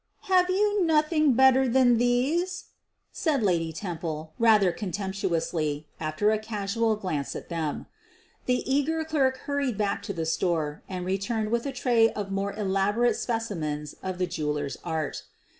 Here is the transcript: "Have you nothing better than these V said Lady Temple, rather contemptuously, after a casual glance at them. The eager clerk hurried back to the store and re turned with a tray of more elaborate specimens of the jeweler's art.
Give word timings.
"Have 0.21 0.49
you 0.49 0.83
nothing 0.83 1.33
better 1.33 1.67
than 1.69 1.99
these 1.99 2.61
V 2.63 2.67
said 3.11 3.43
Lady 3.43 3.71
Temple, 3.71 4.33
rather 4.39 4.71
contemptuously, 4.71 5.85
after 5.99 6.31
a 6.31 6.39
casual 6.39 6.95
glance 6.95 7.35
at 7.35 7.49
them. 7.49 7.85
The 8.47 8.63
eager 8.65 9.03
clerk 9.05 9.37
hurried 9.45 9.77
back 9.77 10.01
to 10.01 10.13
the 10.13 10.25
store 10.25 10.81
and 10.89 11.05
re 11.05 11.19
turned 11.19 11.51
with 11.51 11.67
a 11.67 11.71
tray 11.71 12.09
of 12.13 12.31
more 12.31 12.53
elaborate 12.53 13.15
specimens 13.15 13.93
of 14.01 14.17
the 14.17 14.25
jeweler's 14.25 14.75
art. 14.83 15.21